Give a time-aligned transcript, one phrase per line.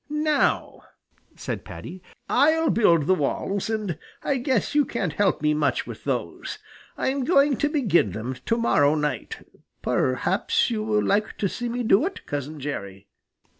[0.09, 0.81] "Now,"
[1.35, 6.05] said Paddy, "I'll build the walls, and I guess you can't help me much with
[6.05, 6.57] those.
[6.97, 9.45] I'm going to begin them to morrow night.
[9.83, 13.05] Perhaps you will like to see me do it, Cousin Jerry."